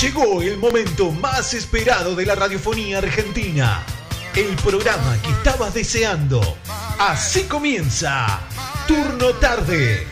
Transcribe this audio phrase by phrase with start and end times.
[0.00, 3.82] Llegó el momento más esperado de la radiofonía argentina.
[4.36, 6.40] El programa que estabas deseando.
[7.00, 8.38] Así comienza.
[8.86, 10.06] Turno tarde.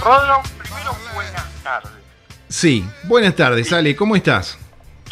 [0.00, 1.92] Rodolfo, primero buenas tardes.
[2.48, 4.58] Sí, buenas tardes, Ale, ¿cómo estás?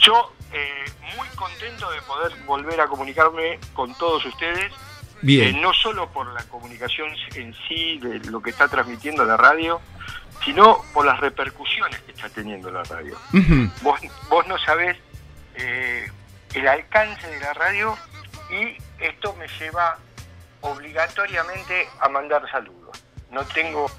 [0.00, 4.72] Yo eh, muy contento de poder volver a comunicarme con todos ustedes.
[5.22, 5.54] Bien.
[5.54, 9.80] Eh, no solo por la comunicación en sí, de lo que está transmitiendo la radio,
[10.44, 13.18] sino por las repercusiones que está teniendo la radio.
[13.82, 14.96] Vos, vos no sabés
[15.56, 16.08] eh,
[16.54, 17.96] el alcance de la radio
[18.50, 19.98] y esto me lleva
[20.62, 23.02] obligatoriamente a mandar saludos.
[23.30, 23.90] No tengo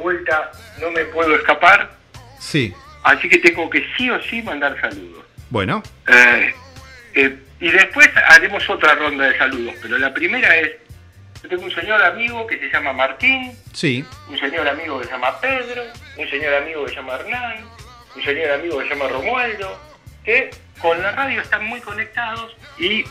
[0.00, 1.90] vuelta, no me puedo escapar,
[2.38, 2.74] Sí,
[3.04, 5.24] así que tengo que sí o sí mandar saludos.
[5.50, 6.54] bueno, Eh,
[7.14, 10.72] eh, y después haremos otra ronda de saludos, pero la primera es,
[11.42, 15.10] yo tengo un señor amigo que se llama Martín, sí, un señor amigo que se
[15.12, 15.82] llama Pedro,
[16.16, 17.64] un señor amigo que se llama Hernán,
[18.14, 19.80] un señor amigo que se llama Romualdo,
[20.24, 23.04] que con la radio están muy conectados y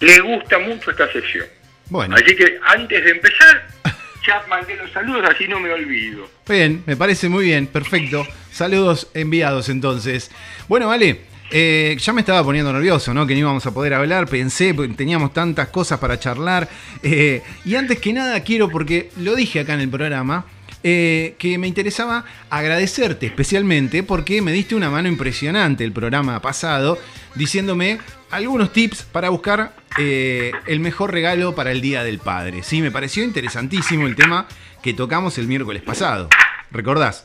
[0.00, 1.46] le gusta mucho esta sección.
[1.90, 2.14] bueno.
[2.14, 3.66] Así que antes de empezar,
[4.26, 6.28] ya mandé los saludos, así no me olvido.
[6.48, 8.26] Bien, me parece muy bien, perfecto.
[8.50, 10.30] Saludos enviados entonces.
[10.68, 13.26] Bueno, vale, eh, ya me estaba poniendo nervioso, ¿no?
[13.26, 16.68] Que no íbamos a poder hablar, pensé, teníamos tantas cosas para charlar.
[17.02, 20.46] eh, y antes que nada quiero, porque lo dije acá en el programa,
[20.82, 26.98] eh, que me interesaba agradecerte especialmente porque me diste una mano impresionante el programa pasado,
[27.34, 27.98] diciéndome
[28.30, 32.62] algunos tips para buscar el mejor regalo para el Día del Padre.
[32.62, 34.46] Sí, me pareció interesantísimo el tema
[34.80, 36.28] que tocamos el miércoles pasado.
[36.70, 37.24] ¿Recordás?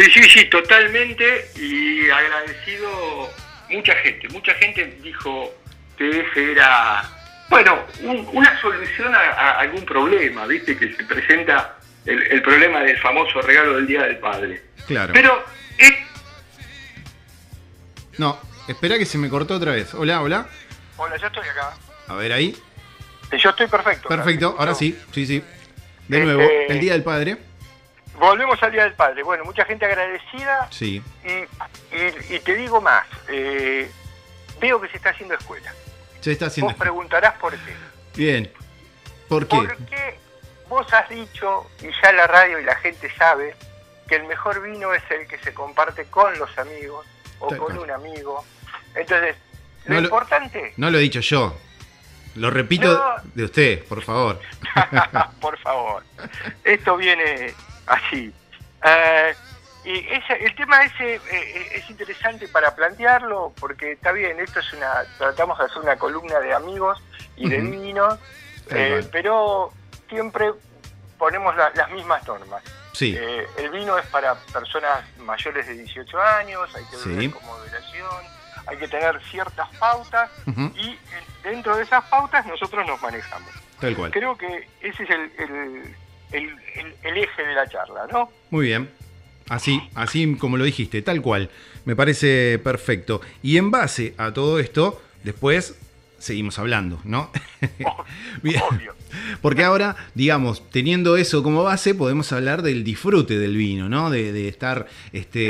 [0.00, 1.50] Sí, sí, sí, totalmente.
[1.56, 3.30] Y agradecido
[3.68, 4.28] mucha gente.
[4.30, 5.54] Mucha gente dijo
[5.98, 7.02] que ese era,
[7.48, 10.76] bueno, un- una solución a, a algún problema, ¿viste?
[10.76, 14.62] Que se presenta el, el problema del famoso regalo del Día del Padre.
[14.86, 15.12] Claro.
[15.12, 15.44] Pero
[15.76, 15.92] es...
[18.18, 19.92] No, espera que se me cortó otra vez.
[19.94, 20.46] Hola, hola.
[20.96, 21.74] Hola, yo estoy acá.
[22.08, 22.56] A ver ahí.
[23.38, 24.08] Yo estoy perfecto.
[24.08, 25.42] Perfecto, ahora sí, sí, sí.
[26.08, 27.36] De Este- nuevo, el Día del Padre.
[28.20, 29.22] Volvemos al Día del Padre.
[29.22, 31.02] Bueno, mucha gente agradecida Sí.
[31.24, 31.28] y,
[31.96, 33.06] y- y te digo más.
[33.28, 33.90] eh,
[34.60, 35.72] veo que se está haciendo escuela.
[36.20, 36.70] Se está haciendo.
[36.72, 37.74] Vos preguntarás por qué.
[38.14, 38.52] Bien.
[39.28, 39.56] ¿Por qué?
[39.56, 40.18] Porque
[40.68, 43.56] vos has dicho, y ya la radio y la gente sabe,
[44.06, 47.06] que el mejor vino es el que se comparte con los amigos
[47.38, 47.78] o Tal con cual.
[47.78, 48.44] un amigo.
[48.94, 49.36] Entonces,
[49.86, 51.56] lo No lo- importante, No lo he dicho yo.
[52.34, 53.30] Lo repito No.
[53.34, 54.40] de usted, por favor.
[55.40, 56.02] por favor,
[56.64, 57.54] esto viene
[57.90, 58.32] así.
[58.84, 59.34] Eh,
[59.84, 64.60] y ese- el tema ese eh, eh, es interesante para plantearlo, porque está bien, esto
[64.60, 67.02] es una, tratamos de hacer una columna de amigos
[67.36, 67.70] y de Ujú.
[67.70, 68.18] vinos,
[68.70, 69.72] eh, pero
[70.08, 70.52] siempre
[71.18, 72.62] ponemos la- las mismas normas.
[72.92, 73.16] Sí.
[73.18, 77.30] Eh, el vino es para personas mayores de 18 años, hay que beber Sí.
[77.30, 78.24] con moderación,
[78.66, 80.30] hay que tener ciertas pautas
[80.76, 80.98] y
[81.42, 83.50] dentro de esas pautas nosotros nos manejamos.
[83.80, 84.10] Tal cual.
[84.10, 85.96] Creo que ese es el, el-
[86.32, 88.30] el- el- el eje de la charla, ¿no?
[88.50, 88.88] Muy bien.
[89.48, 91.50] Así, así como lo dijiste, tal cual.
[91.84, 93.20] Me parece perfecto.
[93.42, 95.74] Y en base a todo esto, después
[96.18, 97.30] seguimos hablando, ¿no?
[98.42, 98.60] Bien.
[98.70, 98.94] Obvio.
[99.40, 104.10] Porque ahora, digamos, teniendo eso como base, podemos hablar del disfrute del vino, ¿no?
[104.10, 105.48] De, de estar este,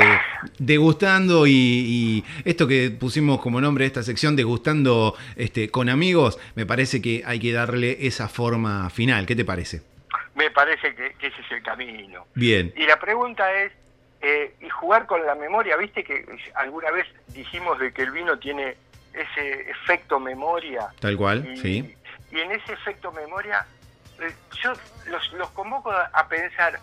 [0.59, 6.39] degustando y, y esto que pusimos como nombre de esta sección, degustando este, con amigos,
[6.55, 9.27] me parece que hay que darle esa forma final.
[9.27, 9.83] ¿Qué te parece?
[10.41, 12.27] Me parece que, que ese es el camino.
[12.35, 12.73] Bien.
[12.75, 13.73] Y la pregunta es,
[14.23, 16.25] eh, y jugar con la memoria, viste que
[16.55, 18.75] alguna vez dijimos de que el vino tiene
[19.13, 20.89] ese efecto memoria.
[20.99, 21.97] Tal cual, Y, sí.
[22.33, 23.67] y en ese efecto memoria,
[24.19, 24.73] eh, yo
[25.09, 26.81] los, los convoco a, a pensar,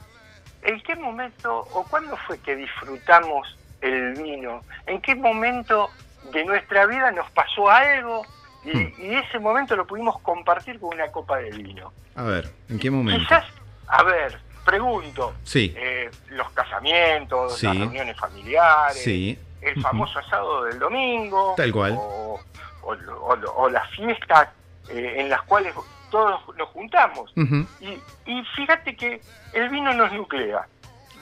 [0.62, 4.64] ¿en qué momento o cuándo fue que disfrutamos el vino?
[4.86, 5.90] ¿En qué momento
[6.32, 8.24] de nuestra vida nos pasó algo
[8.68, 8.94] y, Hmm.
[8.98, 11.94] y ese momento lo pudimos compartir con una copa de vino?
[12.16, 13.20] A ver, ¿en qué momento?
[13.22, 13.46] Quizás,
[13.88, 17.66] a ver, pregunto, Sí, eh, los casamientos, Sí.
[17.68, 19.38] las reuniones familiares, sí.
[19.62, 21.94] el famoso asado del domingo, Tal cual.
[21.98, 22.40] o,
[22.82, 24.50] o- o- o las fiestas
[24.90, 25.74] eh, en las cuales
[26.10, 27.34] todos nos juntamos.
[27.82, 29.20] Y, y fíjate que
[29.54, 30.66] el vino nos nuclea.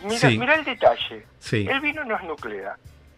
[0.03, 0.37] Mira, Sí.
[0.37, 1.25] mira el detalle.
[1.39, 2.75] Sí, El vino nos nuclea.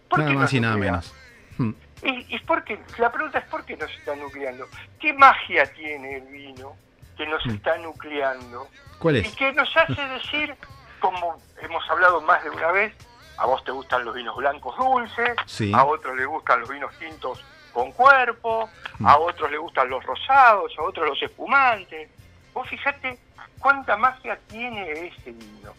[0.10, 0.92] ¿Por nada qué más nos y nada nuclea?
[0.92, 1.14] menos.
[1.58, 1.72] Mm,
[2.04, 4.68] Y, y por qué- la pregunta es por qué nos está nucleando.
[5.00, 6.76] ¿Qué magia tiene el vino
[7.18, 7.50] que nos Mm.
[7.52, 8.68] está nucleando?
[9.00, 9.36] ¿Cuál Y es?
[9.36, 10.56] que nos hace decir,
[11.00, 12.94] como hemos hablado más de una vez,
[13.38, 15.72] a vos te gustan los vinos blancos dulces, Sí.
[15.74, 18.70] a otros les gustan los vinos tintos con cuerpo,
[19.00, 19.06] Mm.
[19.08, 22.10] a otros les gustan los rosados, a otros los espumantes.
[22.54, 23.20] Vos fijate
[23.60, 25.74] cuánta magia tiene ese vino.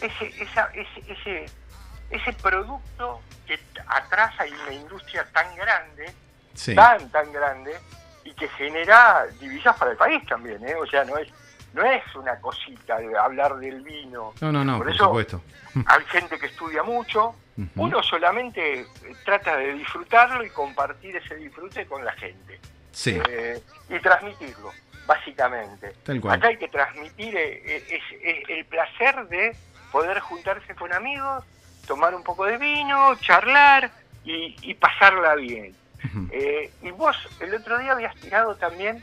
[0.00, 1.46] Ese, esa, ese, ese,
[2.10, 6.12] ese producto que atrás hay una industria tan grande,
[6.74, 7.78] tan, tan grande,
[8.24, 10.74] y que genera divisas para el país también, ¿eh?
[10.74, 11.28] O sea, no es
[11.74, 14.32] no es una cosita de hablar del vino.
[14.40, 15.42] No, no, no, por, eso supuesto.
[15.86, 17.34] Hay gente que estudia mucho,
[17.76, 18.86] uno solamente eh,
[19.24, 22.60] trata de disfrutarlo y compartir ese disfrute con la gente.
[22.92, 23.20] Sí.
[23.28, 24.70] Eh, y transmitirlo,
[25.06, 25.94] básicamente.
[26.04, 26.38] Tal cual.
[26.38, 29.56] Acá hay que transmitir eh, el placer de
[29.90, 31.44] poder juntarse con amigos,
[31.84, 33.90] tomar un poco de vino, charlar
[34.24, 35.74] y, pasarla bien.
[36.82, 39.02] y vos el otro día habías tirado también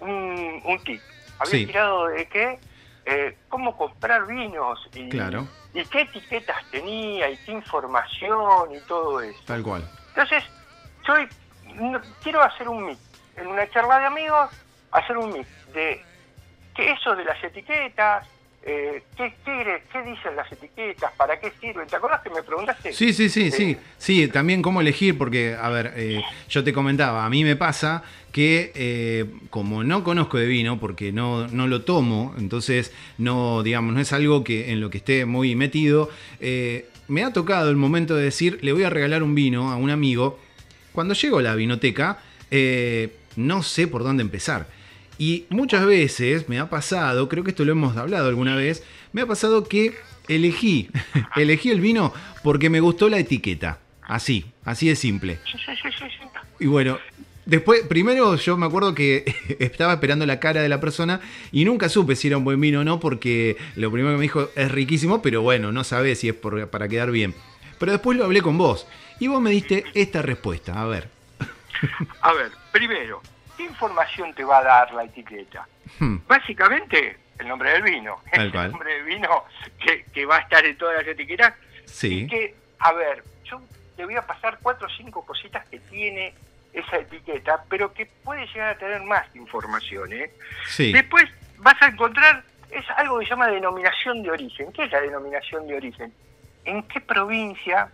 [0.00, 1.00] un, un tip
[1.38, 2.58] había tirado de qué,
[3.04, 5.46] eh, cómo comprar vinos y, claro.
[5.74, 9.40] y qué etiquetas tenía y qué información y todo eso.
[9.46, 9.88] Tal cual.
[10.08, 10.44] Entonces,
[11.06, 11.14] yo
[12.22, 13.00] quiero hacer un mix.
[13.36, 14.50] En una charla de amigos,
[14.92, 16.02] hacer un mix de
[16.74, 18.26] qué eso de las etiquetas,
[18.68, 21.12] eh, ¿qué, qué, dicen las etiquetas?
[21.16, 21.86] ¿Para qué sirven?
[21.86, 22.92] ¿Te acuerdas que me preguntaste?
[22.92, 23.76] Sí, sí, sí, sí.
[23.96, 28.02] Sí, también cómo elegir, porque, a ver, eh, yo te comentaba, a mí me pasa
[28.32, 33.94] que eh, como no conozco de vino, porque no, no lo tomo, entonces no, digamos,
[33.94, 36.10] no es algo que en lo que esté muy metido,
[36.40, 39.90] me ha tocado el momento de decir, le voy a regalar un vino a un
[39.90, 40.40] amigo.
[40.92, 42.18] Cuando llego a la vinoteca,
[43.36, 44.66] no sé por dónde empezar.
[45.18, 49.22] Y muchas veces me ha pasado, creo que esto lo hemos hablado alguna vez, me
[49.22, 49.94] ha pasado que
[50.28, 50.90] elegí,
[51.36, 53.78] elegí el vino porque me gustó la etiqueta.
[54.02, 55.38] Así, así de simple.
[56.60, 56.98] Y bueno,
[57.44, 59.24] después, primero yo me acuerdo que
[59.58, 61.20] estaba esperando la cara de la persona
[61.50, 64.22] y nunca supe si era un buen vino o no, porque lo primero que me
[64.22, 67.34] dijo es riquísimo, pero bueno, no sabes si es para quedar bien.
[67.78, 68.86] Pero después lo hablé con vos
[69.18, 70.80] y vos me diste esta respuesta.
[70.80, 71.08] A ver.
[72.22, 73.20] A ver, primero,
[73.56, 75.66] ¿qué información te va a dar la etiqueta?
[75.98, 76.18] Hmm.
[76.26, 78.20] Básicamente, el nombre del vino.
[78.32, 79.44] el nombre del vino
[80.12, 81.54] que, va a estar en todas las etiquetas.
[81.84, 82.26] Sí.
[82.26, 83.60] que, a ver, yo
[83.96, 86.34] te voy a pasar cuatro o cinco cositas que tiene
[86.72, 90.12] esa etiqueta, pero que puede llegar a tener más información.
[90.12, 90.30] ¿eh?
[90.66, 90.92] Sí.
[90.92, 91.24] Después
[91.58, 94.72] vas a encontrar, es algo que se llama denominación de origen.
[94.72, 96.12] ¿Qué es la denominación de origen?
[96.64, 97.88] ¿En qué provincia,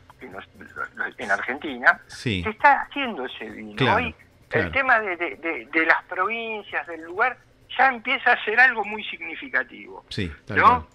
[1.18, 3.76] en Argentina, se está haciendo ese vino?
[3.76, 4.12] Claro.
[4.52, 7.38] El tema de, las provincias, del lugar,
[7.76, 10.04] ya empieza a ser algo muy significativo.
[10.08, 10.86] Sí, ¿no?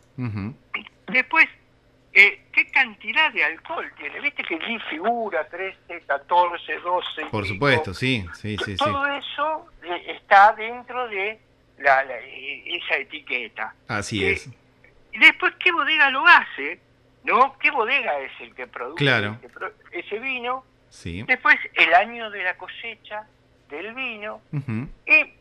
[1.07, 1.47] Después,
[2.13, 4.19] eh, ¿qué cantidad de alcohol tiene?
[4.19, 7.25] Viste que allí figura 13, 14, 12.
[7.27, 8.75] Por supuesto, sí, sí, sí.
[8.75, 11.39] Todo eso eh, está dentro de
[11.77, 13.73] la, eh, esa etiqueta.
[13.87, 14.49] Así es.
[15.19, 16.79] Después, ¿qué bodega lo hace?
[17.23, 17.57] ¿No?
[17.59, 19.05] ¿Qué bodega es el que produce
[19.91, 20.65] ese vino?
[20.89, 21.23] Sí.
[21.23, 23.27] Después, el año de la cosecha,
[23.69, 25.33] del vino y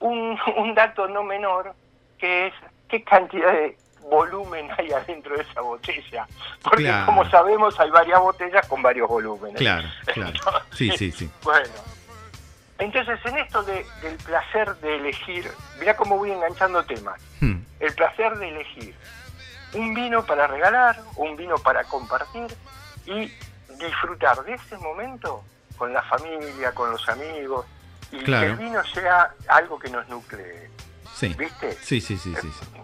[0.00, 1.74] un, dato no menor
[2.18, 2.54] que es
[2.88, 6.26] qué cantidad de volumen hay adentro de esa botella.
[6.62, 9.56] Porque como sabemos hay varias botellas con varios volúmenes.
[9.56, 10.38] Claro, claro.
[10.72, 11.30] sí, sí, sí.
[11.42, 11.68] Bueno.
[12.78, 15.50] Entonces en esto de, del placer de elegir,
[15.80, 17.20] mira cómo voy enganchando temas.
[17.40, 17.56] Hmm.
[17.80, 18.94] El placer de elegir
[19.74, 22.46] un vino para regalar, un vino para compartir
[23.06, 23.30] y
[23.78, 25.42] disfrutar de ese momento
[25.76, 27.66] con la familia, con los amigos,
[28.12, 30.70] y que el vino sea algo que nos nuclee.
[31.14, 31.34] Sí.
[31.38, 31.72] ¿Viste?
[31.82, 32.48] Sí, sí, sí, sí.
[32.50, 32.82] sí.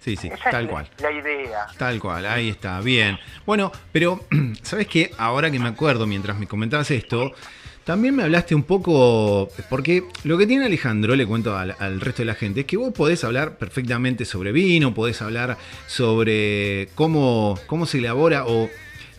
[0.00, 0.16] Sí,
[0.50, 0.88] tal cual.
[0.98, 1.66] La idea.
[1.76, 3.18] Tal cual, ahí está, bien.
[3.44, 4.20] Bueno, pero,
[4.62, 5.12] ¿sabes qué?
[5.18, 7.32] Ahora que me acuerdo, mientras me comentabas esto,
[7.84, 12.22] también me hablaste un poco, porque lo que tiene Alejandro, le cuento al, al, resto
[12.22, 17.58] de la gente, es que vos podés hablar perfectamente sobre vino, podés hablar sobre cómo,
[17.66, 18.70] cómo se elabora, o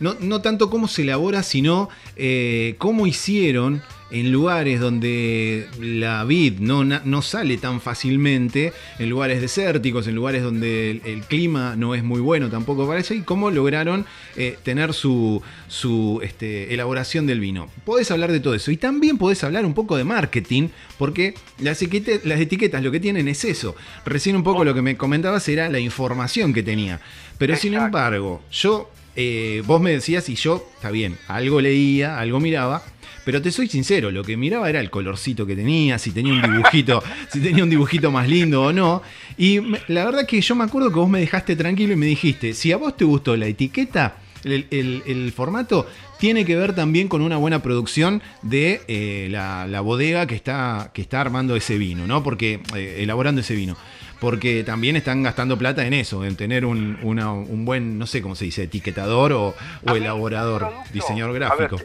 [0.02, 3.82] no, no tanto cómo se elabora, sino eh, cómo hicieron
[4.12, 10.42] en lugares donde la vid no, no, sale tan fácilmente, en lugares desérticos, en lugares
[10.42, 14.04] donde el, clima no es muy bueno tampoco parece, y cómo lograron
[14.36, 17.70] eh, tener su, su este, elaboración del vino.
[17.86, 20.68] Podés hablar de todo eso y también podés hablar un poco de marketing,
[20.98, 23.74] porque las, etiquetas, las etiquetas lo que tienen es eso.
[24.04, 27.00] Recién un poco lo que me comentabas era la información que tenía.
[27.38, 32.40] Pero sin embargo, yo eh, vos me decías y yo, está bien, algo leía, algo
[32.40, 32.82] miraba,
[33.24, 36.42] pero te soy sincero, lo que miraba era el colorcito que tenía, si tenía un
[36.42, 37.02] dibujito,
[37.32, 39.02] si tenía un dibujito más lindo o no.
[39.38, 42.54] Y la verdad que yo me acuerdo que vos me dejaste tranquilo y me dijiste,
[42.54, 45.86] si a vos te gustó la etiqueta, el, formato
[46.18, 51.02] tiene que ver también con una buena producción de eh, la, bodega que está, que
[51.02, 52.22] está armando ese vino, ¿no?
[52.22, 53.76] Porque, eh, elaborando ese vino
[54.22, 58.44] porque también están gastando plata en eso, en tener un, buen, no sé cómo se
[58.44, 61.76] dice, etiquetador o, elaborador, diseñador gráfico.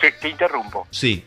[0.00, 0.86] te, interrumpo.
[0.90, 1.22] Sí.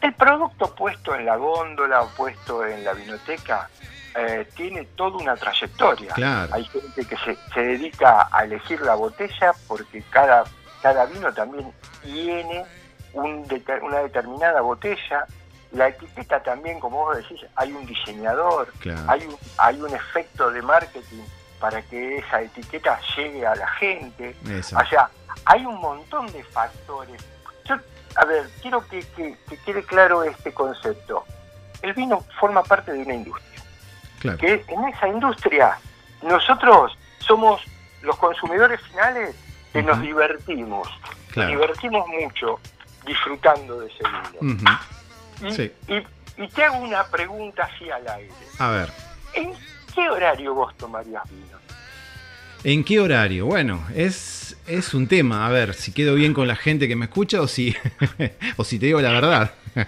[0.00, 3.68] El producto puesto en la góndola o puesto en la vinoteca
[4.16, 6.14] eh, tiene toda una trayectoria.
[6.14, 6.54] Claro.
[6.54, 10.44] Hay gente que se, se dedica a elegir la botella porque cada,
[10.80, 11.70] cada vino también
[12.02, 12.64] tiene
[13.12, 13.46] un
[13.82, 15.26] una determinada botella.
[15.74, 19.02] La etiqueta también, como vos decís, hay un diseñador, Claro.
[19.08, 21.22] hay un, hay un efecto de marketing
[21.60, 24.36] para que esa etiqueta llegue a la gente.
[24.48, 24.76] Eso.
[24.78, 25.08] O sea,
[25.46, 27.20] hay un montón de factores.
[27.64, 27.76] Yo,
[28.16, 31.24] a ver, quiero que, que- que quede claro este concepto.
[31.82, 33.62] El vino forma parte de una industria.
[34.20, 34.38] Claro.
[34.38, 35.76] Que en esa industria
[36.22, 37.60] nosotros somos
[38.02, 39.34] los consumidores finales
[39.72, 40.88] que nos divertimos.
[41.32, 41.50] Claro.
[41.50, 42.60] Nos divertimos mucho
[43.04, 44.54] disfrutando de ese vino.
[44.54, 44.64] Ujú.
[45.42, 45.70] Y, Sí.
[45.88, 48.32] y- y te hago una pregunta así al aire.
[48.58, 48.88] A ver.
[49.34, 49.52] ¿En
[49.94, 51.54] qué horario vos tomarías vino?
[52.64, 53.46] ¿En qué horario?
[53.46, 55.46] Bueno, es, es un tema.
[55.46, 57.74] A ver, si quedo bien con la gente que me escucha o si,
[58.56, 59.52] o si te digo la verdad.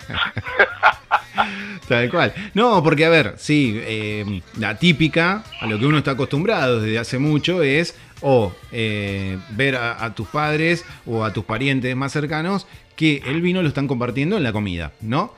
[1.89, 2.35] Tal cual.
[2.55, 6.99] No, porque a ver, sí, eh, la típica, a lo que uno está acostumbrado desde
[6.99, 12.13] hace mucho, es o eh, ver a, a tus padres o a tus parientes más
[12.13, 15.35] cercanos que el vino lo están compartiendo en la comida, ¿no?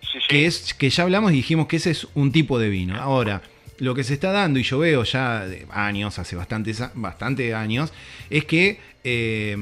[0.00, 0.26] Sí, sí.
[0.28, 2.96] que es que ya hablamos y dijimos que ese es un tipo de vino.
[3.00, 3.42] Ahora,
[3.78, 7.92] lo que se está dando, y yo veo ya de años, hace bastantes, bastante años,
[8.30, 9.56] es que eh,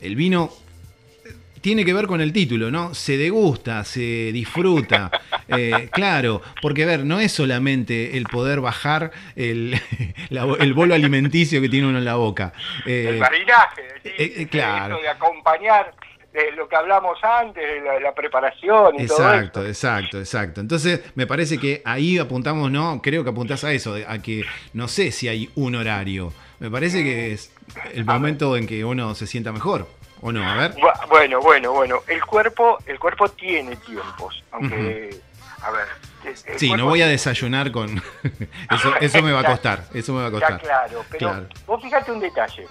[0.00, 0.50] el vino
[1.60, 2.94] tiene que ver con el título, ¿no?
[2.94, 5.10] Se degusta, se disfruta.
[5.52, 9.76] Eh, claro, porque a ver, no es solamente el poder bajar el,
[10.28, 12.52] la- el bolo alimenticio que tiene uno en la boca.
[12.86, 14.10] Eh, el marinaje, ¿sí?
[14.16, 15.00] eh, eh, claro.
[15.02, 15.92] De acompañar
[16.32, 20.60] eh, lo que hablamos antes, de la, la preparación y todo Exacto, exacto, exacto.
[20.60, 23.00] Entonces, me parece que ahí apuntamos, ¿no?
[23.02, 26.32] Creo que apuntás a eso, a que no sé si hay un horario.
[26.60, 27.52] Me parece que es
[27.94, 29.88] el momento en que uno se sienta mejor,
[30.20, 30.48] ¿o no?
[30.48, 30.74] A ver.
[30.74, 32.00] Bu- Bueno, bueno, bueno.
[32.06, 35.18] El cuerpo, el cuerpo tiene tiempos, aunque,
[35.62, 35.86] a ver.
[36.58, 37.88] Sí, no voy a desayunar con...
[38.70, 40.60] eso, eso me va a costar, eso me va a Está costar.
[40.60, 41.48] claro, pero Claro.
[41.66, 42.66] vos fíjate un detalle.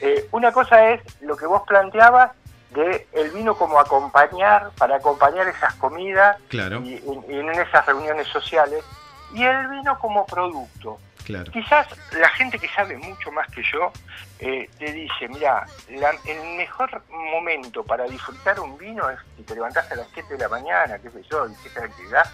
[0.00, 2.32] Eh, una cosa es lo que vos planteabas
[2.70, 8.84] de el vino como acompañar, para acompañar esas comidas Claro, y, en esas reuniones sociales,
[9.32, 10.98] y el vino como producto.
[11.24, 11.50] claro.
[11.52, 13.92] Quizás la gente que sabe mucho más que yo
[14.38, 19.90] eh, te dice, mira, el mejor momento para disfrutar un vino es si te levantás
[19.90, 22.24] a las 7 de la mañana, qué sé yo, y qué actividad,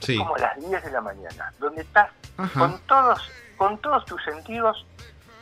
[0.00, 0.12] Sí.
[0.14, 2.60] es como a las 10 de la mañana, donde estás Ajá.
[2.60, 4.86] con todos, con todos tus sentidos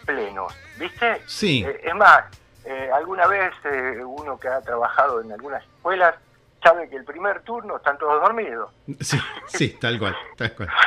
[0.07, 1.21] plenos, ¿viste?
[1.27, 2.25] Sí, Eh, es más,
[2.67, 6.15] eh, alguna vez eh, uno que ha trabajado en algunas escuelas
[6.63, 8.73] sabe que el primer turno están todos dormidos.
[9.01, 10.69] sí, sí, tal cual, tal cual.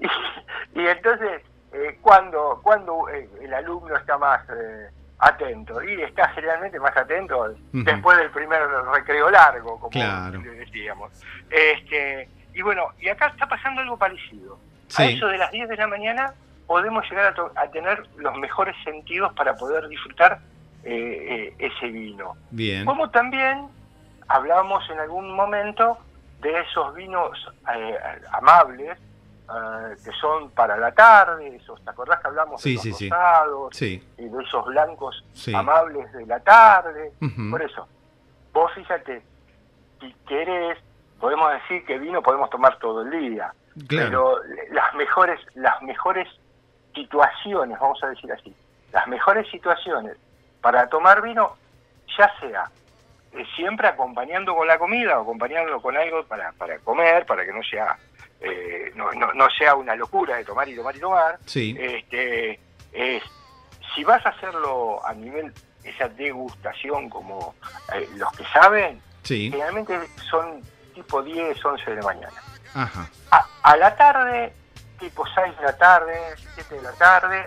[0.00, 4.42] Y, y entonces, eh, cuando, cuando eh, el alumno está más
[5.18, 8.62] atento, y está generalmente más atento después del primer
[8.92, 10.40] recreo largo, como Claro.
[10.40, 11.10] decíamos.
[11.50, 14.58] Este, y bueno, y acá está pasando algo parecido.
[14.86, 15.02] Sí.
[15.02, 16.32] A eso de las 10 de la mañana
[16.66, 20.38] podemos llegar a, to- a tener los mejores sentidos para poder disfrutar
[20.90, 22.34] eh, eh, ese vino.
[22.50, 22.84] Bien.
[22.84, 23.68] Como también
[24.28, 25.98] hablamos en algún momento
[26.40, 27.36] de esos vinos
[27.74, 27.98] eh,
[28.32, 32.96] amables eh, que son para la tarde, esos, ¿te acordás que hablamos Sí, de los
[32.98, 34.08] sí, rosados Sí.
[34.18, 37.12] y de esos blancos amables de la tarde?
[37.50, 37.88] Por eso,
[38.52, 39.22] vos fíjate,
[40.00, 40.78] si querés,
[41.20, 43.52] podemos decir que vino podemos tomar todo el día,
[43.88, 44.06] Claro.
[44.08, 44.36] pero
[44.72, 46.28] las mejores, las mejores
[46.94, 48.54] situaciones, vamos a decir así,
[48.92, 50.16] las mejores situaciones
[50.60, 51.56] para tomar vino,
[52.18, 52.70] ya sea
[53.32, 57.52] eh, siempre acompañando con la comida o acompañándolo con algo para, para comer, para que
[57.52, 57.96] no sea
[58.40, 61.38] eh, no, no, no sea una locura de tomar y tomar y tomar.
[61.44, 61.76] Sí.
[61.78, 62.60] Este,
[62.92, 63.22] es,
[63.94, 67.54] si vas a hacerlo a nivel esa degustación como
[67.94, 69.50] eh, los que saben, Sí.
[69.50, 69.98] generalmente
[70.30, 70.62] son
[70.94, 72.42] tipo 10, 11 de la mañana.
[72.74, 73.10] Ajá.
[73.30, 74.52] A, a la tarde,
[74.98, 76.18] tipo 6 de la tarde,
[76.54, 77.46] 7 de la tarde,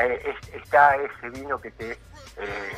[0.00, 1.98] eh, es- está ese vino que te
[2.40, 2.76] eh,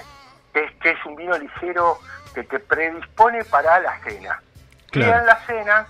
[0.53, 1.99] que, es, que es un vino ligero
[2.35, 4.41] que te predispone para la cena.
[4.89, 5.21] Y Claro.
[5.21, 5.87] en la cena,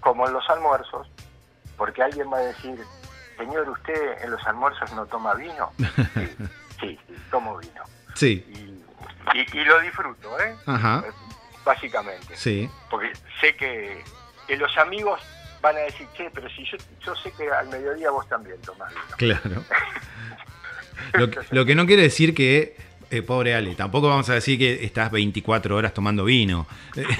[0.00, 1.08] como en los almuerzos,
[1.76, 2.78] porque alguien va a decir,
[3.36, 5.72] señor, ¿usted en los almuerzos no toma vino?
[6.80, 7.82] Sí, sí, sí, tomo vino.
[8.14, 8.44] Sí.
[9.34, 10.56] Y, y- y lo disfruto, ¿eh?
[10.66, 11.04] Ajá.
[11.64, 12.70] Básicamente Sí.
[12.88, 14.02] porque sé que,
[14.46, 15.20] que los amigos
[15.60, 18.88] van a decir, che, pero si yo, yo sé que al mediodía vos también tomás
[18.90, 19.16] vino.
[19.40, 19.62] Claro.
[21.14, 22.76] Lo, que- lo que no quiere decir que,
[23.10, 26.66] eh, pobre Ale, tampoco vamos a decir que estás 24 horas tomando vino.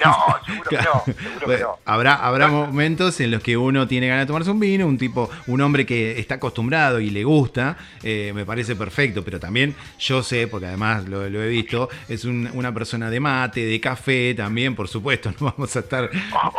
[0.04, 0.16] No,
[0.46, 1.78] seguro que no, seguro que no.
[1.84, 5.28] Habrá, habrá momentos en los que uno tiene ganas de tomarse un vino, un tipo,
[5.48, 10.22] un hombre que está acostumbrado y le gusta, eh, me parece perfecto, pero también yo
[10.22, 14.34] sé, porque además lo, lo he visto, es un- una persona de mate, de café
[14.34, 16.08] también, por supuesto, no vamos a estar...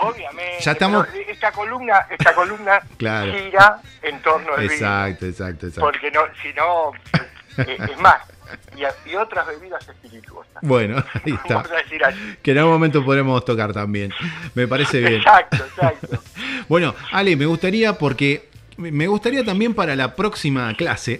[0.01, 0.57] Obviamente.
[0.61, 3.33] Ya estamos- esta columna, esta columna Claro.
[3.33, 4.73] gira en torno al vino.
[4.73, 5.81] Exacto, exacto, exacto.
[5.81, 6.91] Porque no, si no,
[7.63, 8.21] eh, es más,
[8.77, 10.53] y, a- y otras bebidas espirituosas.
[10.61, 11.55] Bueno, ahí está.
[11.55, 12.17] Vamos a decir así.
[12.41, 14.11] Que en algún momento podremos tocar también.
[14.55, 15.13] Me parece bien.
[15.15, 16.19] Exacto, exacto.
[16.69, 21.19] Bueno, Ale, me gustaría porque me gustaría también para la próxima clase,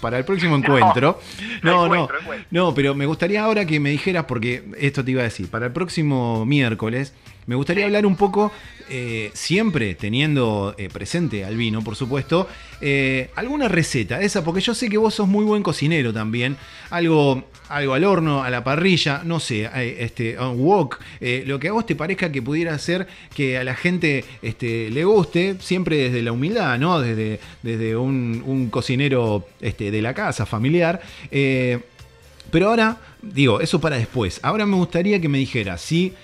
[0.00, 1.20] para el próximo encuentro.
[1.62, 2.46] No, no, Encuentro, encuentro.
[2.50, 5.66] no, pero me gustaría ahora que me dijeras, porque esto te iba a decir, para
[5.66, 7.12] el próximo miércoles,
[7.46, 8.52] me gustaría hablar un poco,
[8.88, 12.48] eh, siempre teniendo eh, presente al vino, por supuesto,
[12.80, 16.56] eh, alguna receta, esa, porque yo sé que vos sos muy buen cocinero también,
[16.90, 21.00] algo, algo al horno, a la parrilla, no sé, este, un wok,
[21.44, 25.04] lo que a vos te parezca que pudiera ser que a la gente este, le
[25.04, 27.00] guste, siempre desde la humildad, ¿no?
[27.00, 31.00] Desde, desde un, cocinero este, de la casa, familiar.
[31.30, 34.40] pero ahora, digo, eso para después.
[34.42, 36.14] Ahora me gustaría que me dijeras, si,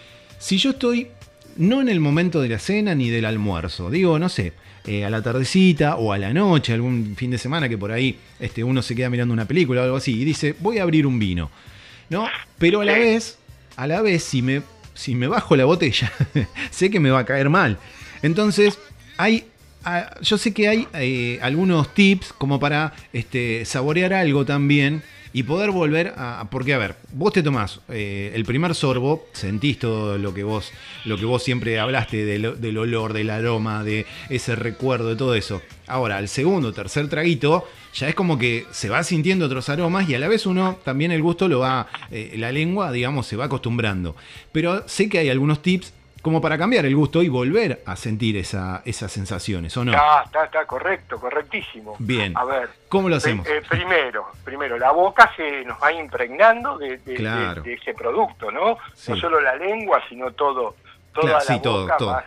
[0.41, 1.09] si yo estoy
[1.57, 4.55] no en el momento de la cena ni del almuerzo, digo, no sé,
[4.87, 8.19] eh, a la tardecita o a la noche, algún fin de semana que por ahí
[8.41, 11.07] este, uno se queda mirando una película o algo así y dice, voy a abrir
[11.07, 11.51] un vino,
[12.09, 12.27] ¿no?
[12.59, 13.39] Pero a la vez,
[13.77, 14.63] a la vez, si me,
[14.95, 16.11] si me bajo la botella,
[16.71, 17.79] sé que me va a caer mal.
[18.23, 18.79] Entonces,
[19.19, 19.45] hay
[20.21, 25.71] yo sé que hay eh, algunos tips como para este, saborear algo también y poder
[25.71, 26.47] volver a.
[26.51, 30.73] Porque, a ver, vos te tomás eh, el primer sorbo, sentís todo lo que vos,
[31.05, 35.63] lo que vos siempre hablaste del, olor, del aroma, de ese recuerdo, de todo eso.
[35.87, 40.15] Ahora, al segundo, tercer traguito, ya es como que se va sintiendo otros aromas y
[40.15, 43.47] a la vez uno también el gusto lo va, eh, la lengua, digamos, se va
[43.47, 44.17] acostumbrando.
[44.53, 48.37] Pero sé que hay algunos tips como para cambiar el gusto y volver a sentir
[48.37, 49.93] esa, esas sensaciones, ¿o no?
[49.93, 51.97] Está, está, está correcto, correctísimo.
[51.99, 52.37] Bien.
[52.37, 53.47] A ver, ¿Cómo lo eh, hacemos?
[53.47, 57.63] eh, primero, primero, la boca se nos va impregnando de, de- Claro.
[57.63, 58.77] de- de ese producto, ¿no?
[58.95, 59.13] Sí.
[59.13, 60.77] No solo la lengua, sino todo,
[61.15, 62.13] toda Claro, la sí, todo, boca, todo.
[62.13, 62.25] Más,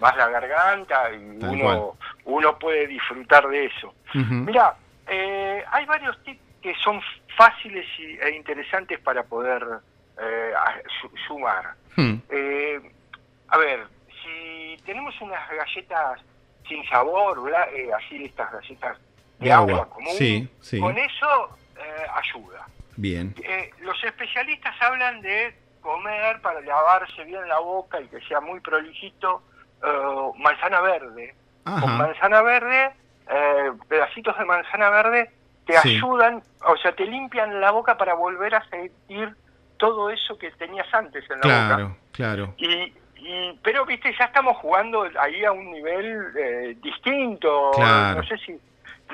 [0.00, 3.94] más la garganta, y Tal uno, uno puede disfrutar de eso.
[4.14, 4.34] Ujú.
[4.34, 4.74] Mira,
[5.08, 7.00] eh, hay varios tips que son
[7.36, 9.62] fáciles y, e interesantes para poder
[10.20, 10.52] eh,
[11.26, 11.74] sumar.
[11.96, 12.80] Hmm, Eh,
[13.48, 13.86] a ver,
[14.22, 16.20] si tenemos unas galletas
[16.68, 17.38] sin sabor,
[17.74, 18.98] eh, así estas galletas
[19.38, 20.80] de, De agua, agua, común, sí, sí.
[20.80, 22.66] con eso eh, ayuda.
[22.96, 23.34] Bien.
[23.42, 28.60] Eh, los especialistas hablan de comer para lavarse bien la boca y que sea muy
[28.60, 29.42] prolijito
[29.84, 31.34] eh, manzana verde.
[31.64, 32.92] Con manzana verde,
[33.28, 35.30] eh, pedacitos de manzana verde
[35.66, 35.96] te Sí.
[35.96, 39.34] ayudan, o sea, te limpian la boca para volver a sentir
[39.78, 41.66] todo eso que tenías antes en la boca.
[41.76, 42.54] Claro, claro.
[42.58, 42.92] Y,
[43.26, 47.70] y- pero viste, ya estamos jugando ahí a un nivel eh, distinto.
[47.74, 48.20] Claro.
[48.20, 48.52] No sé si.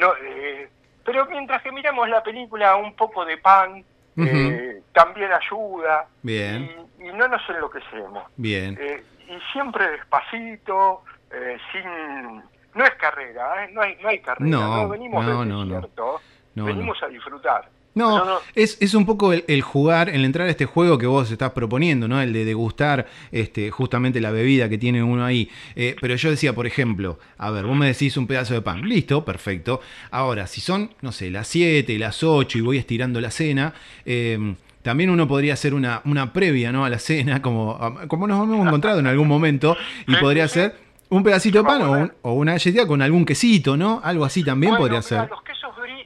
[0.00, 0.68] No, eh,
[1.04, 3.84] pero mientras que miramos la película, un poco de pan
[4.16, 6.06] eh, también ayuda.
[6.22, 6.70] Bien.
[6.98, 8.24] Y, y no nos enloquecemos.
[8.36, 8.76] Bien.
[8.80, 12.42] Eh, y siempre despacito, eh, sin.
[12.74, 13.70] No es carrera, ¿eh?
[13.72, 14.48] no, hay, no hay carrera.
[14.50, 16.20] No, venimos no, del no, no.
[16.54, 17.68] No, venimos a disfrutar.
[17.94, 18.38] No, No, no.
[18.54, 21.50] Es, es un poco el, el jugar, el entrar a este juego que vos estás
[21.50, 22.20] proponiendo, ¿no?
[22.22, 25.50] El de degustar este, justamente la bebida que tiene uno ahí.
[25.74, 28.82] Eh, pero yo decía, por ejemplo, a ver, vos me decís un pedazo de pan,
[28.88, 29.80] listo, perfecto.
[30.12, 33.74] Ahora, si son, no sé, las 7, las 8 y voy estirando la cena,
[34.06, 36.84] eh, también uno podría hacer una, una previa, ¿no?
[36.84, 37.76] A la cena, como,
[38.08, 39.76] como nos hemos encontrado en algún momento,
[40.06, 40.74] y podría ser
[41.10, 44.00] un pedacito de pan o, un- o una galletita con algún quesito, ¿no?
[44.04, 45.28] Algo así también Bueno, podría ser.
[45.28, 45.59] Los quesos brie,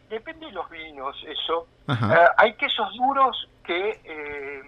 [0.09, 1.67] depende de los vinos, eso.
[1.89, 4.63] Eh, hay quesos duros que eh,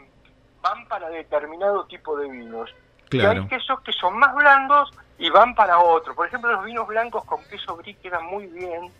[0.62, 2.70] van para determinado tipo de vinos.
[3.10, 6.14] Y hay quesos que son más blandos y van para otro.
[6.14, 8.90] Por ejemplo, los vinos blancos con queso brie quedan muy bien.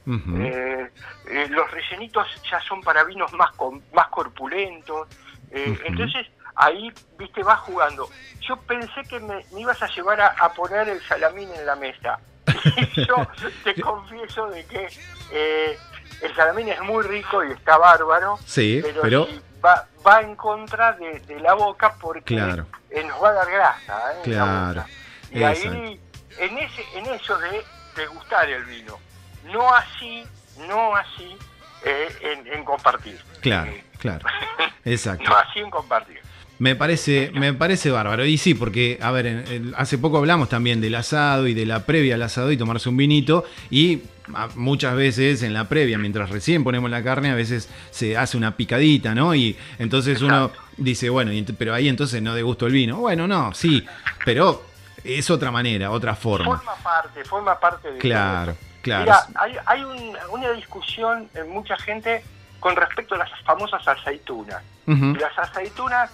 [0.41, 0.91] Eh,
[1.29, 5.09] eh, los rellenitos ya son para vinos más con- más corpulentos.
[5.51, 5.77] Eh.
[5.87, 8.09] Entonces, ahí, viste, vas jugando.
[8.41, 11.75] Yo pensé que me, me ibas a llevar a, a poner el salamín en la
[11.77, 12.19] mesa.
[12.95, 13.17] Y yo
[13.65, 14.89] te confieso de que
[15.33, 15.77] eh,
[16.23, 19.27] el salamín es muy rico y está bárbaro, Sí, pero,
[19.65, 22.67] va, va en contra de, de la boca porque Claro.
[22.91, 24.13] eh, nos va a dar grasa.
[24.13, 24.21] ¿eh?
[24.25, 24.85] Claro.
[25.31, 25.71] Y exacto.
[25.71, 26.01] ahí,
[26.39, 27.63] en, ese, en eso de
[27.97, 28.99] degustar el vino,
[29.45, 30.25] no así,
[30.69, 31.37] no así
[31.85, 33.21] eh, en, en compartir.
[33.41, 34.27] Claro, claro.
[34.85, 35.25] Exacto.
[35.29, 36.21] no así en compartir.
[36.59, 38.25] Me parece, me parece bárbaro.
[38.25, 39.45] Y sí, porque, a ver,
[39.77, 42.97] hace poco hablamos también del asado y de la previa al asado y tomarse un
[42.97, 43.45] vinito.
[43.71, 44.03] Y
[44.35, 48.37] a- muchas veces en la previa, mientras recién ponemos la carne, a veces se hace
[48.39, 49.35] una picadita, ¿no?
[49.35, 52.97] Y entonces uno dice, bueno, pero ahí entonces no degusto el vino.
[52.99, 53.85] Bueno, no, sí,
[54.25, 54.65] pero
[55.05, 56.57] es otra manera, otra forma.
[56.57, 58.61] Forma parte, forma parte de Claro, eso.
[58.83, 59.03] claro.
[59.05, 62.25] Mira, hay, hay un- una discusión en mucha gente
[62.61, 64.63] con respecto a las famosas aceitunas.
[64.87, 66.11] Las aceitunas,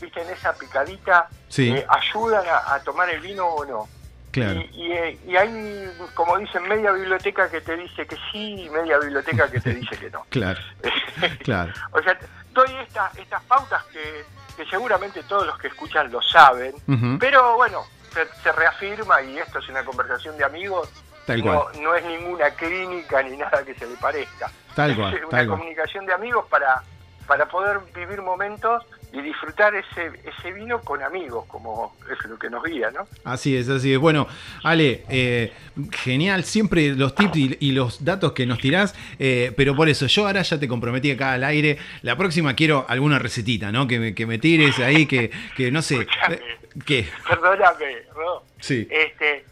[0.00, 1.70] viste, en esa picadita, Sí.
[1.72, 3.88] eh, ayudan a, a tomar el vino o no.
[4.30, 4.60] Claro.
[4.72, 8.96] Y, y, y hay, como dicen, media biblioteca que te dice que sí y media
[8.98, 10.24] biblioteca que te dice que no.
[10.30, 10.60] Claro,
[11.42, 11.72] claro.
[11.92, 12.16] o sea,
[12.52, 14.24] doy esta, estas pautas que,
[14.56, 16.74] que seguramente todos los que escuchan lo saben,
[17.18, 20.88] pero bueno, se, se reafirma y esto es una conversación de amigos.
[21.26, 21.82] Tal no, cual.
[21.82, 24.50] no es ninguna clínica ni nada que se le parezca.
[24.74, 25.58] Tal es cual, una tal cual.
[25.58, 26.82] comunicación de amigos para,
[27.26, 32.48] para poder vivir momentos y disfrutar ese, ese vino con amigos, como es lo que
[32.48, 33.08] nos guía, ¿no?
[33.24, 33.98] Así es, así es.
[33.98, 34.28] Bueno,
[34.62, 35.52] Ale, eh,
[35.92, 40.06] genial, siempre los tips y, y los datos que nos tirás, eh, pero por eso,
[40.06, 43.88] yo ahora ya te comprometí acá al aire, la próxima quiero alguna recetita, ¿no?
[43.88, 46.36] Que me, que me tires ahí, que, que no sé, Escuchame.
[46.36, 46.40] eh,
[46.86, 47.08] ¿qué?
[47.28, 48.42] Perdóname, ¿no?
[48.60, 48.86] Sí.
[48.90, 49.44] Este,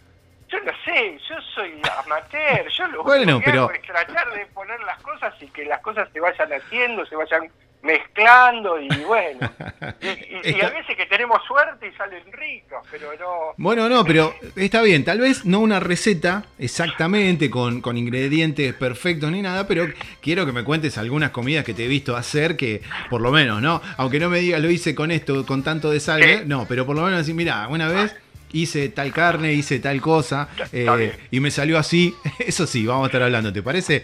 [0.51, 1.73] yo no sé, yo soy
[2.05, 5.47] amateur, yo lo Bueno, único que pero- hago es tratar de poner las cosas y
[5.49, 7.51] que las cosas se vayan haciendo, se vayan
[7.83, 9.51] mezclando y bueno.
[10.01, 10.07] Y,
[10.51, 13.55] y- y a veces que tenemos suerte y salen ricos, pero no...
[13.57, 19.31] Bueno, no, pero está bien, tal vez no una receta exactamente con, con ingredientes perfectos
[19.33, 19.87] ni nada, pero
[20.21, 23.61] quiero que me cuentes algunas comidas que te he visto hacer que, por lo menos,
[23.61, 23.81] ¿no?
[23.97, 26.23] Aunque no me digas lo hice con esto, con tanto de sal.
[26.23, 26.43] ¿eh?
[26.47, 28.15] no, pero por lo menos decir, mira, una vez
[28.53, 33.07] hice tal carne, hice tal cosa, eh, y me salió así, eso sí, vamos a
[33.07, 34.01] estar hablando, ¿te parece?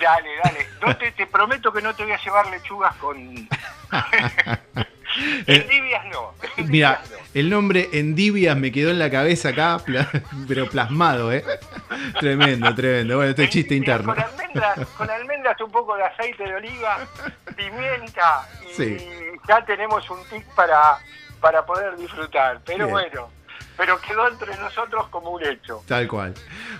[0.00, 0.66] Dale, dale.
[0.84, 3.16] No te, te prometo que no te voy a llevar lechugas con...
[5.46, 6.32] Endivias no.
[6.68, 7.16] Mira, no.
[7.34, 9.78] el nombre Endivias me quedó en la cabeza acá,
[10.48, 11.44] pero plasmado, ¿eh?
[12.18, 13.16] Tremendo, tremendo.
[13.16, 14.14] Bueno, este es chiste interno.
[14.14, 17.06] Con almendras, con almendras, un poco de aceite de oliva,
[17.56, 18.96] pimienta y Sí.
[19.46, 20.96] ya tenemos un tic para,
[21.40, 22.60] para poder disfrutar.
[22.64, 22.90] Pero Bien.
[22.90, 23.28] bueno,
[23.76, 25.82] pero quedó entre nosotros como un hecho.
[25.86, 26.34] Tal cual.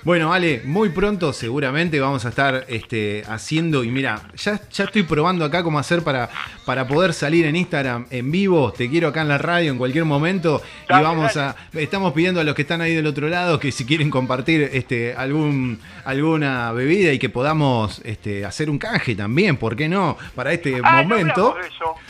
[0.04, 5.02] Bueno, Ale, muy pronto seguramente vamos a estar este, haciendo, y mira, ya, ya estoy
[5.04, 6.28] probando acá cómo hacer para,
[6.66, 10.04] para poder salir en Instagram en vivo, te quiero acá en la radio en cualquier
[10.04, 11.54] momento, y vamos dale.
[11.74, 14.70] a, estamos pidiendo a los que están ahí del otro lado que si quieren compartir
[14.72, 20.16] este, algún, alguna bebida y que podamos este, hacer un canje también, ¿por qué no?
[20.34, 21.56] Para este Ah, momento.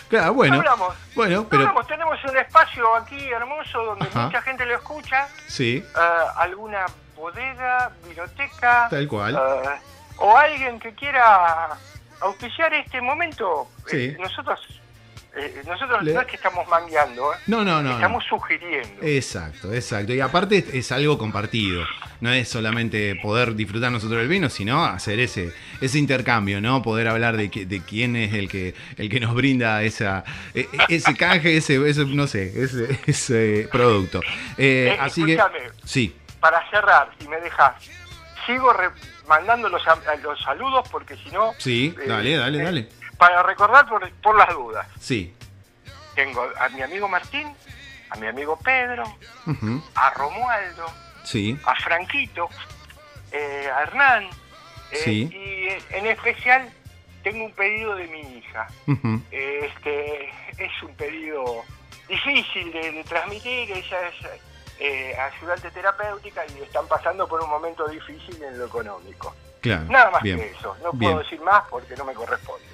[0.08, 0.54] Claro, bueno.
[0.56, 0.94] No hablamos.
[1.14, 1.86] Bueno, No pero hablamos.
[1.86, 4.26] tenemos un espacio aquí hermoso donde Ajá.
[4.26, 5.28] mucha gente lo escucha.
[5.48, 6.84] sí, ah, alguna
[7.16, 8.88] bodega, biblioteca.
[8.90, 9.36] tal cual.
[9.36, 9.78] ah,
[10.18, 11.68] o alguien que quiera
[12.20, 13.68] auspiciar este momento.
[13.86, 13.96] Sí.
[14.06, 14.60] Eh, nosotros
[15.34, 17.36] eh, nosotros Le- no es que estamos mangueando, ¿eh?
[17.46, 17.90] No, no, no.
[17.90, 17.94] no.
[17.94, 19.02] estamos sugiriendo.
[19.02, 20.12] Exacto, exacto.
[20.12, 21.84] Y aparte es, es algo compartido.
[22.20, 26.82] No es solamente poder disfrutar nosotros del vino, sino hacer ese, ese intercambio, ¿no?
[26.82, 30.22] Poder hablar de, qui- de quién es el que, el que nos brinda esa,
[30.54, 34.20] e- e- ese canje, ese, ese, no sé, ese, ese producto.
[34.58, 35.38] Eh, así que,
[35.84, 37.72] sí, Para cerrar, si me dejas,
[38.46, 38.90] sigo re-
[39.26, 39.82] mandando los,
[40.44, 41.52] saludos porque si no...
[41.58, 42.88] sí, dale, dale, dale.
[43.22, 44.84] Para recordar por, por las dudas.
[44.98, 45.32] Sí.
[46.16, 47.54] Tengo a mi amigo Martín,
[48.10, 49.04] a mi amigo Pedro,
[49.94, 50.86] a Romualdo,
[51.22, 52.48] Sí, a Franquito,
[53.30, 54.24] eh, a Hernán.
[54.90, 55.30] eh, Sí.
[55.32, 56.68] Y eh, en especial
[57.22, 58.66] tengo un pedido de mi hija.
[59.30, 61.62] Este, es un pedido
[62.08, 63.70] difícil de, de transmitir.
[63.70, 64.40] Ella es
[64.80, 69.32] eh, ayudante terapéutica y están pasando por un momento difícil en lo económico.
[69.60, 69.84] claro.
[69.84, 70.76] Nada más bien, que eso.
[70.82, 71.12] No bien.
[71.12, 72.71] puedo decir más porque no me corresponde.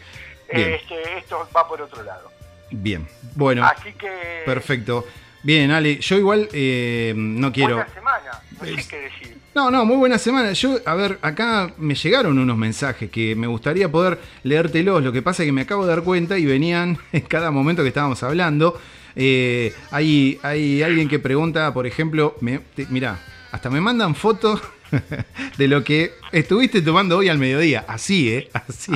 [0.48, 2.30] Este, esto va por otro lado.
[2.70, 3.06] Bien.
[3.34, 4.42] Bueno, Así que.
[4.44, 5.06] perfecto.
[5.42, 7.76] Bien, Ale, yo igual eh, no quiero...
[7.76, 8.42] Buena semana.
[8.60, 9.38] No sé qué decir.
[9.54, 10.52] No, no, muy buena semana.
[10.52, 15.02] Yo, a ver, acá me llegaron unos mensajes que me gustaría poder leértelos.
[15.02, 17.82] Lo que pasa es que me acabo de dar cuenta y venían en cada momento
[17.82, 18.80] que estábamos hablando.
[19.16, 23.18] Eh, hay, hay alguien que pregunta, por ejemplo, me, te- mirá,
[23.50, 24.60] hasta me mandan fotos
[25.56, 27.84] de lo que estuviste tomando hoy al mediodía.
[27.88, 28.50] Así, ¿eh?
[28.52, 28.92] Así.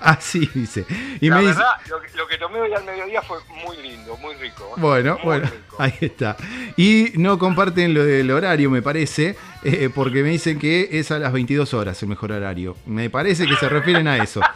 [0.00, 0.86] Así dice.
[1.20, 3.76] Y La me dice, verdad, lo, que- lo que tomé hoy al mediodía fue muy
[3.78, 4.64] lindo, muy rico.
[4.76, 4.80] ¿eh?
[4.80, 5.76] Bueno, Muy bueno, rico.
[5.78, 6.36] ahí está.
[6.76, 11.18] Y no comparten lo del horario, me parece, eh, porque me dicen que es a
[11.18, 12.76] las 22 horas el mejor horario.
[12.86, 14.40] Me parece que se refieren a eso.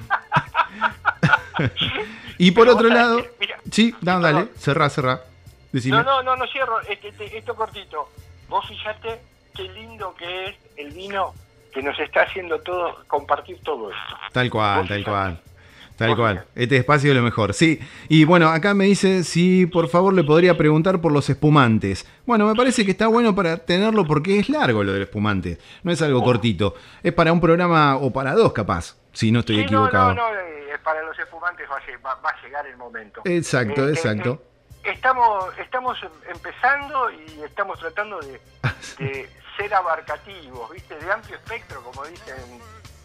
[2.38, 4.50] y por Pero otro lado, que- mira, sí, no, dale, perdón.
[4.58, 5.20] cerrá, cerrá.
[5.72, 5.96] Decime.
[5.96, 6.80] No, no, no, no cierro.
[6.82, 8.08] Este, este- esto cortito.
[8.48, 9.20] Vos fijate
[9.54, 11.32] qué lindo que es el vino
[11.72, 14.16] que nos está haciendo todo, compartir todo esto.
[14.32, 15.40] Tal cual, tal cual.
[15.96, 16.44] Tal cual.
[16.56, 17.54] Este espacio es lo mejor.
[17.54, 17.78] Sí.
[18.08, 22.04] Y bueno, acá me dice si por favor le podría preguntar por los espumantes.
[22.26, 25.58] Bueno, me parece que está bueno para tenerlo porque es largo lo del espumante.
[25.84, 26.74] No es algo cortito.
[27.02, 28.96] Es para un programa o para dos, capaz.
[29.12, 30.14] Si no estoy Sí, equivocado.
[30.14, 32.76] No, no, no, eh, para los espumantes va a, lle- va- va a llegar el
[32.76, 33.20] momento.
[33.24, 34.42] Exacto, Eh, eh, exacto.
[34.42, 34.53] eh,
[34.84, 38.40] estamos, estamos em- empezando y estamos tratando de,
[39.04, 40.96] de ser abarcativos, ¿viste?
[40.96, 42.34] De amplio espectro, como dicen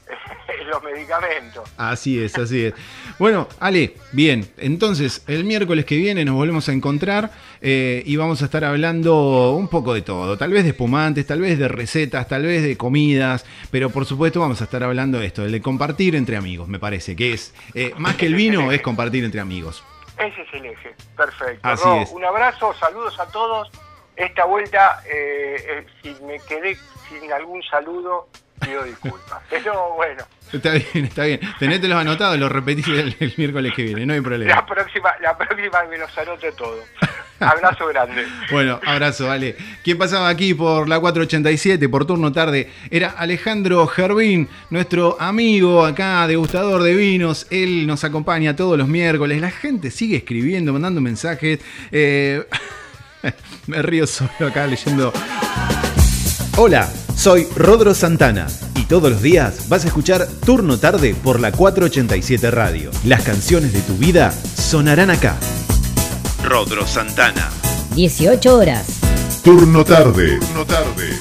[0.72, 1.70] los medicamentos.
[1.78, 2.74] Así es, así es.
[3.20, 8.42] Bueno, Ale, bien, entonces el miércoles que viene nos volvemos a encontrar eh, y vamos
[8.42, 12.28] a estar hablando un poco de todo, tal vez de espumantes, tal vez de recetas,
[12.28, 16.16] tal vez de comidas, pero por supuesto vamos a estar hablando de esto, de compartir
[16.16, 19.84] entre amigos, me parece, que es, eh, más que el vino, es compartir entre amigos.
[20.20, 21.68] Ese es el eje, perfecto.
[21.68, 22.12] Así es.
[22.12, 23.72] Un abrazo, saludos a todos.
[24.16, 26.78] Esta vuelta, eh, si me quedé
[27.08, 28.28] sin algún saludo,
[28.60, 29.42] pido disculpas.
[29.50, 30.24] Pero bueno.
[30.52, 31.40] Está bien, está bien.
[31.58, 34.56] Tenételos anotados, los repetís el, miércoles que viene, no hay problema.
[34.56, 36.84] La próxima, la próxima me los anoto todo.
[37.46, 38.26] Abrazo grande.
[38.52, 39.56] bueno, abrazo, vale.
[39.84, 42.70] ¿Quién pasaba aquí por la 487, por turno tarde?
[42.92, 47.48] Era Alejandro Gervín, nuestro amigo acá, degustador de vinos.
[47.50, 49.40] Él nos acompaña todos los miércoles.
[49.40, 51.60] La gente sigue escribiendo, mandando mensajes.
[51.92, 52.46] Eh,
[53.68, 55.14] me río solo acá leyendo.
[56.58, 61.54] Hola, soy Rodro Santana y todos los días vas a escuchar Turno Tarde por la
[61.54, 62.92] 487 Radio.
[63.06, 65.38] Las canciones de tu vida sonarán acá.
[66.44, 67.50] Rodro Santana.
[67.96, 69.00] 18 horas.
[69.44, 70.40] Turno Tarde.
[70.40, 71.20] Turno Tarde.